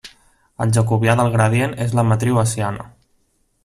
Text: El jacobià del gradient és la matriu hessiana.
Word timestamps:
El 0.65 0.71
jacobià 0.77 1.15
del 1.21 1.29
gradient 1.37 1.77
és 1.87 1.95
la 2.01 2.09
matriu 2.13 2.43
hessiana. 2.45 2.93